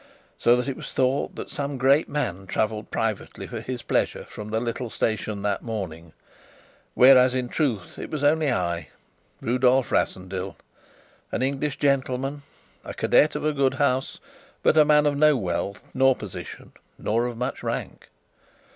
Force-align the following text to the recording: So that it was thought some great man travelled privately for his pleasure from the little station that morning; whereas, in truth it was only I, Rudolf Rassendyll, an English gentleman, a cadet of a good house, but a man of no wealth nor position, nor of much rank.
So 0.39 0.55
that 0.55 0.67
it 0.67 0.75
was 0.75 0.91
thought 0.91 1.51
some 1.51 1.77
great 1.77 2.09
man 2.09 2.47
travelled 2.47 2.89
privately 2.89 3.45
for 3.45 3.61
his 3.61 3.83
pleasure 3.83 4.25
from 4.25 4.49
the 4.49 4.59
little 4.59 4.89
station 4.89 5.43
that 5.43 5.61
morning; 5.61 6.13
whereas, 6.95 7.35
in 7.35 7.49
truth 7.49 7.99
it 7.99 8.09
was 8.09 8.23
only 8.23 8.51
I, 8.51 8.87
Rudolf 9.41 9.91
Rassendyll, 9.91 10.57
an 11.31 11.43
English 11.43 11.77
gentleman, 11.77 12.41
a 12.83 12.95
cadet 12.95 13.35
of 13.35 13.45
a 13.45 13.53
good 13.53 13.75
house, 13.75 14.17
but 14.63 14.75
a 14.75 14.83
man 14.85 15.05
of 15.05 15.15
no 15.15 15.37
wealth 15.37 15.83
nor 15.93 16.15
position, 16.15 16.71
nor 16.97 17.27
of 17.27 17.37
much 17.37 17.61
rank. 17.61 18.09